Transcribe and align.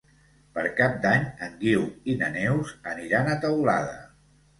Per 0.53 0.61
Cap 0.77 0.95
d'Any 1.01 1.27
en 1.47 1.53
Guiu 1.59 1.83
i 2.13 2.15
na 2.21 2.29
Neus 2.37 2.71
aniran 2.93 3.31
a 3.35 3.37
Teulada. 3.45 3.93